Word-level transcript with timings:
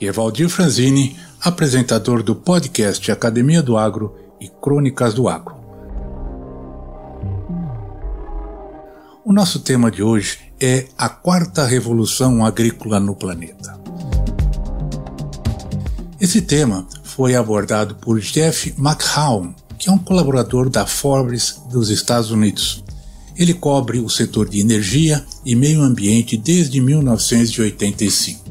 Evaldir 0.00 0.48
Franzini, 0.48 1.16
apresentador 1.40 2.22
do 2.22 2.34
podcast 2.34 3.10
Academia 3.12 3.62
do 3.62 3.76
Agro 3.76 4.14
e 4.40 4.48
Crônicas 4.48 5.14
do 5.14 5.28
Agro. 5.28 5.54
O 9.24 9.32
nosso 9.32 9.60
tema 9.60 9.90
de 9.90 10.02
hoje 10.02 10.38
é 10.60 10.86
a 10.98 11.08
quarta 11.08 11.64
revolução 11.64 12.44
agrícola 12.44 13.00
no 13.00 13.14
planeta. 13.14 13.78
Esse 16.20 16.42
tema 16.42 16.86
foi 17.02 17.34
abordado 17.34 17.94
por 17.94 18.20
Jeff 18.20 18.74
McHown, 18.78 19.54
que 19.78 19.88
é 19.88 19.92
um 19.92 19.98
colaborador 19.98 20.68
da 20.68 20.86
Forbes 20.86 21.62
dos 21.70 21.88
Estados 21.88 22.30
Unidos. 22.30 22.82
Ele 23.36 23.54
cobre 23.54 23.98
o 24.00 24.08
setor 24.08 24.48
de 24.48 24.60
energia 24.60 25.24
e 25.44 25.54
meio 25.54 25.82
ambiente 25.82 26.36
desde 26.36 26.80
1985. 26.80 28.43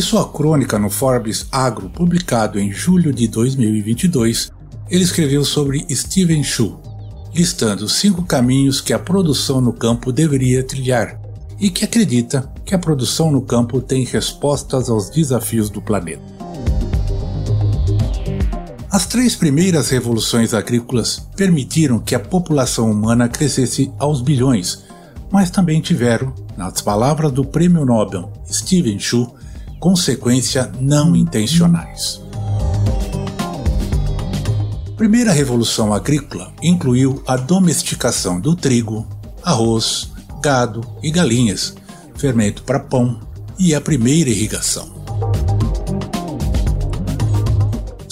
Em 0.00 0.02
sua 0.02 0.26
crônica 0.26 0.78
no 0.78 0.88
Forbes 0.88 1.46
Agro, 1.52 1.90
publicado 1.90 2.58
em 2.58 2.72
julho 2.72 3.12
de 3.12 3.28
2022, 3.28 4.50
ele 4.88 5.04
escreveu 5.04 5.44
sobre 5.44 5.84
Steven 5.94 6.42
Chu, 6.42 6.80
listando 7.34 7.86
cinco 7.86 8.22
caminhos 8.22 8.80
que 8.80 8.94
a 8.94 8.98
produção 8.98 9.60
no 9.60 9.74
campo 9.74 10.10
deveria 10.10 10.64
trilhar 10.64 11.20
e 11.58 11.68
que 11.68 11.84
acredita 11.84 12.50
que 12.64 12.74
a 12.74 12.78
produção 12.78 13.30
no 13.30 13.42
campo 13.42 13.78
tem 13.78 14.02
respostas 14.06 14.88
aos 14.88 15.10
desafios 15.10 15.68
do 15.68 15.82
planeta. 15.82 16.22
As 18.90 19.04
três 19.04 19.36
primeiras 19.36 19.90
revoluções 19.90 20.54
agrícolas 20.54 21.28
permitiram 21.36 21.98
que 21.98 22.14
a 22.14 22.20
população 22.20 22.90
humana 22.90 23.28
crescesse 23.28 23.92
aos 23.98 24.22
bilhões, 24.22 24.82
mas 25.30 25.50
também 25.50 25.78
tiveram, 25.82 26.34
nas 26.56 26.80
palavras 26.80 27.30
do 27.30 27.44
prêmio 27.44 27.84
Nobel 27.84 28.32
Steven 28.50 28.98
Chu, 28.98 29.30
consequência 29.80 30.70
não 30.78 31.16
intencionais. 31.16 32.20
A 34.86 34.92
primeira 34.96 35.32
revolução 35.32 35.94
agrícola 35.94 36.52
incluiu 36.62 37.22
a 37.26 37.38
domesticação 37.38 38.38
do 38.38 38.54
trigo, 38.54 39.06
arroz, 39.42 40.10
gado 40.42 40.82
e 41.02 41.10
galinhas, 41.10 41.74
fermento 42.14 42.62
para 42.62 42.78
pão 42.78 43.18
e 43.58 43.74
a 43.74 43.80
primeira 43.80 44.28
irrigação. 44.28 45.00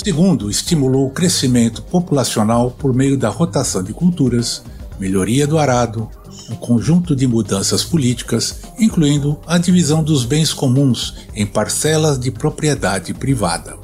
Segundo, 0.03 0.49
estimulou 0.51 1.07
o 1.07 1.11
crescimento 1.11 1.83
populacional 1.83 2.71
por 2.71 2.95
meio 2.95 3.19
da 3.19 3.29
rotação 3.29 3.83
de 3.83 3.93
culturas, 3.93 4.63
melhoria 4.99 5.47
do 5.47 5.59
arado, 5.59 6.09
um 6.51 6.57
conjunto 6.57 7.15
de 7.15 7.27
mudanças 7.27 7.85
políticas, 7.85 8.61
incluindo 8.79 9.39
a 9.47 9.59
divisão 9.59 10.03
dos 10.03 10.25
bens 10.25 10.53
comuns 10.53 11.15
em 11.35 11.47
parcelas 11.47 12.19
de 12.19 12.31
propriedade 12.31 13.13
privada. 13.15 13.77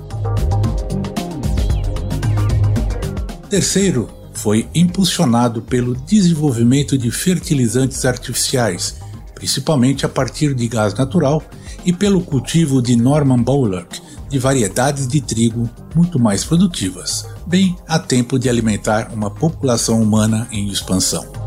Terceiro, 3.48 4.08
foi 4.32 4.69
impulsionado 4.74 5.62
pelo 5.62 5.94
desenvolvimento 5.94 6.98
de 6.98 7.10
fertilizantes 7.10 8.04
artificiais, 8.04 8.97
principalmente 9.34 10.04
a 10.04 10.08
partir 10.08 10.54
de 10.54 10.66
gás 10.66 10.94
natural, 10.94 11.42
e 11.84 11.92
pelo 11.92 12.20
cultivo 12.22 12.80
de 12.80 12.97
Norman 12.97 13.42
Borlaug 13.42 13.86
de 14.28 14.38
variedades 14.38 15.06
de 15.06 15.20
trigo 15.20 15.70
muito 15.94 16.19
mais 16.19 16.44
produtivas, 16.44 17.24
bem 17.47 17.76
a 17.86 18.00
tempo 18.00 18.36
de 18.36 18.48
alimentar 18.48 19.12
uma 19.14 19.30
população 19.30 20.03
humana 20.03 20.48
em 20.50 20.69
expansão. 20.69 21.44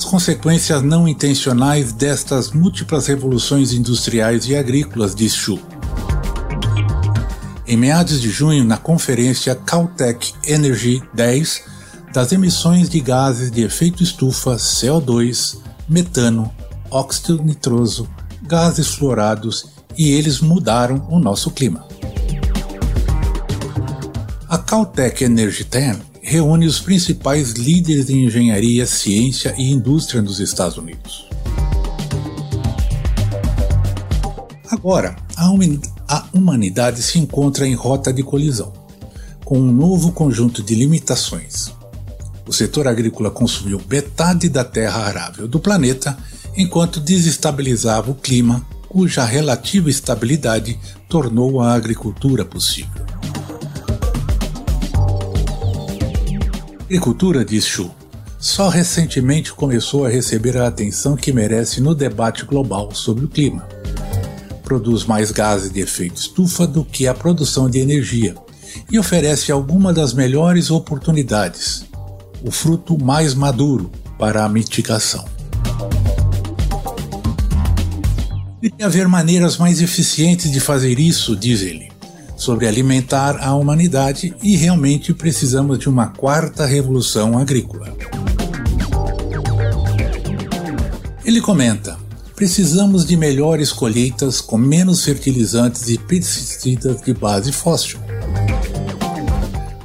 As 0.00 0.06
consequências 0.06 0.82
não 0.82 1.06
intencionais 1.06 1.92
destas 1.92 2.52
múltiplas 2.52 3.06
revoluções 3.06 3.74
industriais 3.74 4.46
e 4.48 4.56
agrícolas, 4.56 5.14
diz 5.14 5.34
Chu. 5.34 5.60
Em 7.66 7.76
meados 7.76 8.18
de 8.18 8.30
junho, 8.30 8.64
na 8.64 8.78
conferência 8.78 9.54
Caltech 9.54 10.32
Energy 10.46 11.02
10, 11.12 11.64
das 12.14 12.32
emissões 12.32 12.88
de 12.88 12.98
gases 12.98 13.50
de 13.50 13.60
efeito 13.60 14.02
estufa, 14.02 14.56
CO2, 14.56 15.58
metano, 15.86 16.50
óxido 16.90 17.42
nitroso, 17.42 18.08
gases 18.42 18.86
fluorados 18.94 19.66
e 19.98 20.12
eles 20.12 20.40
mudaram 20.40 21.06
o 21.10 21.18
nosso 21.18 21.50
clima. 21.50 21.86
A 24.48 24.56
Caltech 24.56 25.22
Energy 25.22 25.64
10 25.64 26.09
reúne 26.30 26.64
os 26.64 26.78
principais 26.78 27.54
líderes 27.54 28.06
de 28.06 28.16
engenharia, 28.16 28.86
ciência 28.86 29.52
e 29.58 29.68
indústria 29.68 30.22
nos 30.22 30.38
Estados 30.38 30.76
Unidos. 30.76 31.28
Agora, 34.70 35.16
a 35.36 36.24
humanidade 36.32 37.02
se 37.02 37.18
encontra 37.18 37.66
em 37.66 37.74
rota 37.74 38.12
de 38.12 38.22
colisão, 38.22 38.72
com 39.44 39.58
um 39.58 39.72
novo 39.72 40.12
conjunto 40.12 40.62
de 40.62 40.76
limitações. 40.76 41.72
O 42.46 42.52
setor 42.52 42.86
agrícola 42.86 43.32
consumiu 43.32 43.82
metade 43.90 44.48
da 44.48 44.62
terra 44.62 45.00
arável 45.00 45.48
do 45.48 45.58
planeta, 45.58 46.16
enquanto 46.56 47.00
desestabilizava 47.00 48.08
o 48.08 48.14
clima, 48.14 48.64
cuja 48.88 49.24
relativa 49.24 49.90
estabilidade 49.90 50.78
tornou 51.08 51.60
a 51.60 51.72
agricultura 51.72 52.44
possível. 52.44 52.99
Agricultura, 56.90 57.44
diz 57.44 57.64
Chu, 57.66 57.88
só 58.36 58.68
recentemente 58.68 59.52
começou 59.52 60.04
a 60.04 60.08
receber 60.08 60.58
a 60.58 60.66
atenção 60.66 61.14
que 61.14 61.32
merece 61.32 61.80
no 61.80 61.94
debate 61.94 62.44
global 62.44 62.92
sobre 62.92 63.24
o 63.24 63.28
clima. 63.28 63.64
Produz 64.64 65.04
mais 65.04 65.30
gases 65.30 65.70
de 65.70 65.78
efeito 65.78 66.16
estufa 66.16 66.66
do 66.66 66.84
que 66.84 67.06
a 67.06 67.14
produção 67.14 67.70
de 67.70 67.78
energia 67.78 68.34
e 68.90 68.98
oferece 68.98 69.52
alguma 69.52 69.92
das 69.92 70.12
melhores 70.12 70.68
oportunidades, 70.68 71.84
o 72.44 72.50
fruto 72.50 72.98
mais 73.00 73.34
maduro 73.34 73.88
para 74.18 74.44
a 74.44 74.48
mitigação. 74.48 75.24
Deveria 78.60 78.86
haver 78.86 79.06
maneiras 79.06 79.56
mais 79.58 79.80
eficientes 79.80 80.50
de 80.50 80.58
fazer 80.58 80.98
isso, 80.98 81.36
diz 81.36 81.62
ele 81.62 81.89
sobre 82.40 82.66
alimentar 82.66 83.36
a 83.38 83.54
humanidade 83.54 84.34
e 84.42 84.56
realmente 84.56 85.12
precisamos 85.12 85.78
de 85.78 85.90
uma 85.90 86.06
quarta 86.06 86.64
revolução 86.64 87.36
agrícola. 87.36 87.94
Ele 91.22 91.42
comenta: 91.42 91.98
precisamos 92.34 93.04
de 93.04 93.14
melhores 93.14 93.70
colheitas 93.70 94.40
com 94.40 94.56
menos 94.56 95.04
fertilizantes 95.04 95.86
e 95.90 95.98
pesticidas 95.98 97.02
de 97.02 97.12
base 97.12 97.52
fóssil. 97.52 98.00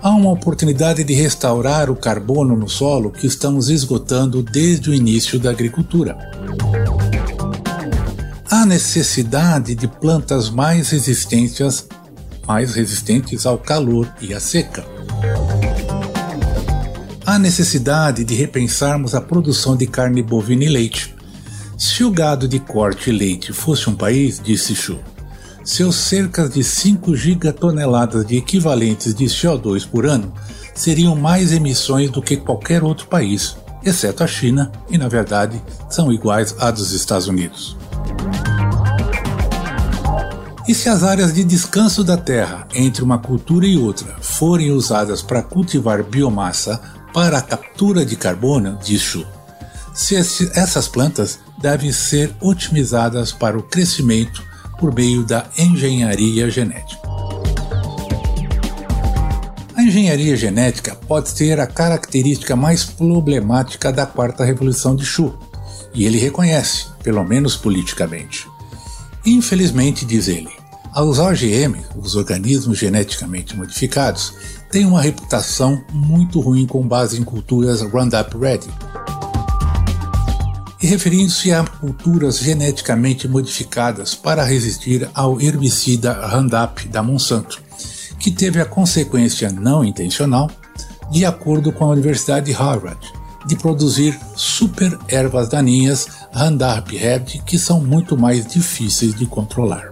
Há 0.01 0.11
uma 0.11 0.31
oportunidade 0.31 1.03
de 1.03 1.13
restaurar 1.13 1.89
o 1.89 1.95
carbono 1.95 2.55
no 2.55 2.69
solo 2.69 3.11
que 3.11 3.27
estamos 3.27 3.67
esgotando 3.69 4.41
desde 4.41 4.89
o 4.89 4.93
início 4.93 5.37
da 5.37 5.49
agricultura. 5.49 6.17
Há 8.49 8.65
necessidade 8.65 9.75
de 9.75 9.89
plantas 9.89 10.49
mais 10.49 10.91
resistentes 10.91 11.85
mais 12.47 12.73
resistentes 12.73 13.45
ao 13.45 13.57
calor 13.57 14.11
e 14.21 14.33
à 14.33 14.39
seca. 14.39 14.85
Há 17.25 17.39
necessidade 17.39 18.23
de 18.23 18.35
repensarmos 18.35 19.15
a 19.15 19.21
produção 19.21 19.75
de 19.75 19.87
carne 19.87 20.21
bovina 20.21 20.63
e 20.63 20.69
leite. 20.69 21.15
Se 21.77 22.03
o 22.03 22.11
gado 22.11 22.47
de 22.47 22.59
corte 22.59 23.09
e 23.09 23.13
leite 23.13 23.51
fosse 23.51 23.89
um 23.89 23.95
país, 23.95 24.39
disse 24.41 24.75
Chu, 24.75 24.99
seus 25.63 25.95
cerca 25.95 26.47
de 26.47 26.63
5 26.63 27.15
gigatoneladas 27.15 28.25
de 28.25 28.37
equivalentes 28.37 29.15
de 29.15 29.25
CO2 29.25 29.87
por 29.87 30.05
ano 30.05 30.31
seriam 30.75 31.15
mais 31.15 31.51
emissões 31.51 32.11
do 32.11 32.21
que 32.21 32.37
qualquer 32.37 32.83
outro 32.83 33.07
país, 33.07 33.57
exceto 33.83 34.23
a 34.23 34.27
China, 34.27 34.71
e 34.89 34.97
na 34.97 35.07
verdade 35.07 35.59
são 35.89 36.13
iguais 36.13 36.55
à 36.59 36.69
dos 36.69 36.91
Estados 36.91 37.27
Unidos. 37.27 37.75
E 40.67 40.73
se 40.73 40.89
as 40.89 41.03
áreas 41.03 41.31
de 41.31 41.43
descanso 41.43 42.03
da 42.03 42.17
terra 42.17 42.67
entre 42.73 43.03
uma 43.03 43.19
cultura 43.19 43.67
e 43.67 43.77
outra 43.77 44.15
forem 44.19 44.71
usadas 44.71 45.21
para 45.21 45.43
cultivar 45.43 46.03
biomassa 46.03 46.81
para 47.13 47.37
a 47.37 47.41
captura 47.41 48.03
de 48.03 48.15
carbono, 48.15 48.79
diz 48.83 48.99
Chu. 48.99 49.25
Se 49.93 50.15
essas 50.15 50.87
plantas 50.87 51.39
devem 51.61 51.91
ser 51.91 52.35
otimizadas 52.41 53.31
para 53.31 53.57
o 53.57 53.63
crescimento 53.63 54.43
por 54.79 54.93
meio 54.93 55.23
da 55.23 55.45
engenharia 55.55 56.49
genética. 56.49 56.99
A 59.75 59.83
engenharia 59.83 60.35
genética 60.35 60.95
pode 60.95 61.29
ser 61.29 61.59
a 61.59 61.67
característica 61.67 62.55
mais 62.55 62.83
problemática 62.83 63.91
da 63.91 64.05
quarta 64.05 64.43
revolução 64.43 64.95
de 64.95 65.05
Chu, 65.05 65.37
e 65.93 66.05
ele 66.05 66.17
reconhece, 66.17 66.87
pelo 67.03 67.23
menos 67.23 67.55
politicamente. 67.55 68.54
Infelizmente, 69.25 70.05
diz 70.05 70.27
ele, 70.27 70.51
os 70.95 71.17
OGM, 71.17 71.77
os 71.97 72.15
organismos 72.15 72.77
geneticamente 72.77 73.55
modificados, 73.55 74.33
têm 74.71 74.85
uma 74.85 75.01
reputação 75.01 75.83
muito 75.91 76.39
ruim 76.39 76.67
com 76.67 76.87
base 76.87 77.19
em 77.19 77.23
culturas 77.23 77.81
Roundup 77.81 78.37
Ready. 78.37 78.67
E 80.81 80.85
referindo-se 80.85 81.51
a 81.51 81.63
culturas 81.63 82.37
geneticamente 82.37 83.27
modificadas 83.27 84.13
para 84.13 84.43
resistir 84.43 85.09
ao 85.15 85.41
herbicida 85.41 86.13
Roundup 86.27 86.87
da 86.89 87.01
Monsanto, 87.01 87.63
que 88.19 88.29
teve 88.29 88.61
a 88.61 88.65
consequência 88.65 89.51
não 89.51 89.83
intencional, 89.83 90.51
de 91.11 91.25
acordo 91.25 91.71
com 91.71 91.85
a 91.85 91.89
Universidade 91.89 92.45
de 92.47 92.51
Harvard, 92.51 92.99
de 93.45 93.55
produzir 93.55 94.19
super 94.35 94.97
ervas 95.07 95.49
daninhas 95.49 96.07
Roundup 96.33 96.95
Ready 96.95 97.41
que 97.45 97.57
são 97.57 97.81
muito 97.81 98.17
mais 98.17 98.45
difíceis 98.45 99.13
de 99.13 99.25
controlar. 99.25 99.91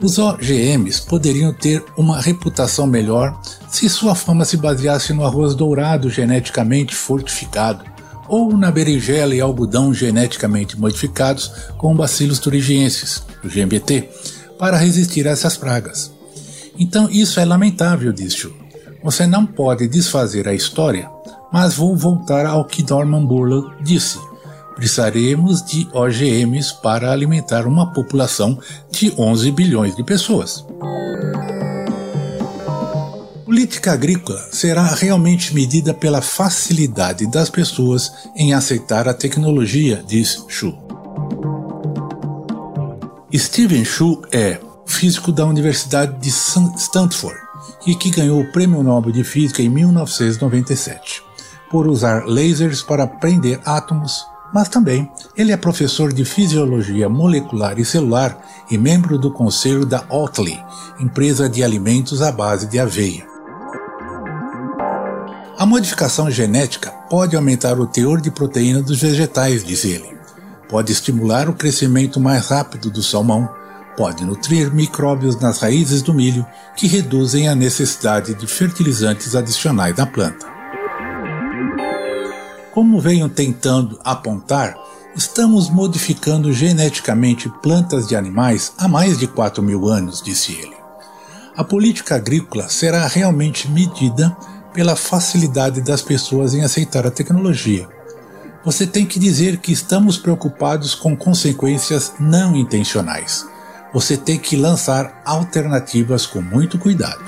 Os 0.00 0.18
OGMs 0.18 1.02
poderiam 1.02 1.52
ter 1.52 1.82
uma 1.96 2.20
reputação 2.20 2.86
melhor 2.86 3.40
se 3.68 3.88
sua 3.88 4.14
fama 4.14 4.44
se 4.44 4.56
baseasse 4.56 5.12
no 5.12 5.24
arroz 5.24 5.54
dourado 5.54 6.10
geneticamente 6.10 6.94
fortificado 6.94 7.84
ou 8.28 8.56
na 8.56 8.70
berinjela 8.70 9.34
e 9.34 9.40
algodão 9.40 9.94
geneticamente 9.94 10.78
modificados 10.78 11.50
com 11.78 11.94
bacilos 11.94 12.38
thuringiensis, 12.38 13.22
o 13.42 13.48
GMBT, 13.48 14.08
para 14.58 14.76
resistir 14.76 15.26
a 15.26 15.30
essas 15.30 15.56
pragas. 15.56 16.12
Então 16.78 17.08
isso 17.10 17.40
é 17.40 17.44
lamentável, 17.44 18.12
disse 18.12 18.52
Você 19.06 19.24
não 19.24 19.46
pode 19.46 19.86
desfazer 19.86 20.48
a 20.48 20.52
história, 20.52 21.08
mas 21.52 21.74
vou 21.74 21.96
voltar 21.96 22.44
ao 22.44 22.64
que 22.64 22.82
Norman 22.82 23.24
Borlaug 23.24 23.72
disse 23.80 24.18
precisaremos 24.74 25.64
de 25.64 25.88
OGMs 25.92 26.74
para 26.82 27.12
alimentar 27.12 27.68
uma 27.68 27.92
população 27.92 28.58
de 28.90 29.14
11 29.16 29.52
bilhões 29.52 29.94
de 29.94 30.02
pessoas. 30.02 30.66
Política 33.44 33.92
agrícola 33.92 34.40
será 34.50 34.82
realmente 34.82 35.54
medida 35.54 35.94
pela 35.94 36.20
facilidade 36.20 37.30
das 37.30 37.48
pessoas 37.48 38.12
em 38.34 38.54
aceitar 38.54 39.08
a 39.08 39.14
tecnologia, 39.14 40.02
diz 40.04 40.44
Xu. 40.48 40.76
Steven 43.32 43.84
Xu 43.84 44.20
é 44.32 44.58
físico 44.84 45.30
da 45.30 45.46
Universidade 45.46 46.18
de 46.20 46.28
Stanford 46.28 47.45
e 47.86 47.94
que 47.94 48.10
ganhou 48.10 48.40
o 48.40 48.52
Prêmio 48.52 48.82
Nobel 48.82 49.12
de 49.12 49.24
Física 49.24 49.62
em 49.62 49.68
1997 49.68 51.22
por 51.70 51.86
usar 51.86 52.24
lasers 52.26 52.82
para 52.82 53.06
prender 53.06 53.60
átomos 53.64 54.24
mas 54.52 54.68
também 54.68 55.10
ele 55.36 55.52
é 55.52 55.56
professor 55.56 56.12
de 56.12 56.24
Fisiologia 56.24 57.08
Molecular 57.08 57.78
e 57.78 57.84
Celular 57.84 58.38
e 58.70 58.78
membro 58.78 59.18
do 59.18 59.30
conselho 59.30 59.84
da 59.84 60.04
Oatly, 60.08 60.58
empresa 60.98 61.48
de 61.48 61.62
alimentos 61.62 62.22
à 62.22 62.30
base 62.30 62.66
de 62.66 62.78
aveia. 62.78 63.26
A 65.58 65.64
modificação 65.64 66.30
genética 66.30 66.90
pode 67.10 67.34
aumentar 67.34 67.78
o 67.78 67.86
teor 67.86 68.20
de 68.20 68.30
proteína 68.30 68.82
dos 68.82 69.00
vegetais, 69.00 69.64
diz 69.64 69.84
ele. 69.84 70.16
Pode 70.68 70.92
estimular 70.92 71.48
o 71.48 71.54
crescimento 71.54 72.20
mais 72.20 72.48
rápido 72.48 72.90
do 72.90 73.02
salmão, 73.02 73.48
pode 73.96 74.24
nutrir 74.24 74.72
micróbios 74.72 75.40
nas 75.40 75.58
raízes 75.58 76.02
do 76.02 76.12
milho, 76.12 76.46
que 76.76 76.86
reduzem 76.86 77.48
a 77.48 77.54
necessidade 77.54 78.34
de 78.34 78.46
fertilizantes 78.46 79.34
adicionais 79.34 79.96
na 79.96 80.06
planta. 80.06 80.46
Como 82.72 83.00
venho 83.00 83.28
tentando 83.28 83.98
apontar, 84.04 84.76
estamos 85.16 85.70
modificando 85.70 86.52
geneticamente 86.52 87.48
plantas 87.62 88.06
de 88.06 88.14
animais 88.14 88.72
há 88.76 88.86
mais 88.86 89.16
de 89.16 89.26
4 89.26 89.62
mil 89.62 89.88
anos, 89.88 90.20
disse 90.20 90.52
ele. 90.52 90.76
A 91.56 91.64
política 91.64 92.16
agrícola 92.16 92.68
será 92.68 93.06
realmente 93.06 93.70
medida 93.70 94.36
pela 94.74 94.94
facilidade 94.94 95.80
das 95.80 96.02
pessoas 96.02 96.52
em 96.52 96.62
aceitar 96.62 97.06
a 97.06 97.10
tecnologia. 97.10 97.88
Você 98.62 98.86
tem 98.86 99.06
que 99.06 99.18
dizer 99.18 99.56
que 99.56 99.72
estamos 99.72 100.18
preocupados 100.18 100.94
com 100.94 101.16
consequências 101.16 102.12
não 102.20 102.54
intencionais. 102.54 103.46
Você 103.96 104.14
tem 104.14 104.38
que 104.38 104.58
lançar 104.58 105.22
alternativas 105.24 106.26
com 106.26 106.42
muito 106.42 106.78
cuidado. 106.78 107.24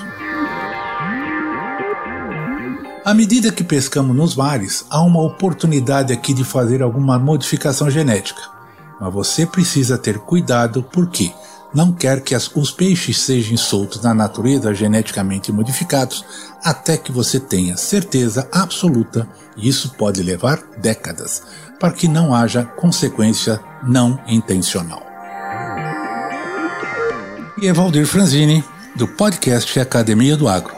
À 3.03 3.11
medida 3.11 3.51
que 3.51 3.63
pescamos 3.63 4.15
nos 4.15 4.35
mares, 4.35 4.85
há 4.87 5.01
uma 5.01 5.19
oportunidade 5.19 6.13
aqui 6.13 6.31
de 6.31 6.43
fazer 6.43 6.83
alguma 6.83 7.17
modificação 7.17 7.89
genética. 7.89 8.39
Mas 9.01 9.11
você 9.11 9.47
precisa 9.47 9.97
ter 9.97 10.19
cuidado 10.19 10.83
porque 10.83 11.33
não 11.73 11.91
quer 11.91 12.21
que 12.21 12.35
as, 12.35 12.55
os 12.55 12.69
peixes 12.69 13.19
sejam 13.19 13.57
soltos 13.57 14.03
na 14.03 14.13
natureza 14.13 14.71
geneticamente 14.71 15.51
modificados 15.51 16.23
até 16.63 16.97
que 16.97 17.11
você 17.11 17.39
tenha 17.39 17.77
certeza 17.77 18.47
absoluta, 18.51 19.27
e 19.57 19.67
isso 19.67 19.95
pode 19.97 20.21
levar 20.21 20.61
décadas, 20.77 21.41
para 21.79 21.93
que 21.93 22.07
não 22.07 22.31
haja 22.31 22.63
consequência 22.63 23.59
não 23.81 24.19
intencional. 24.27 25.08
E 27.61 27.67
Evaldir 27.67 28.05
Franzini, 28.05 28.63
do 28.95 29.05
podcast 29.05 29.77
Academia 29.79 30.37
do 30.37 30.47
Agro. 30.47 30.73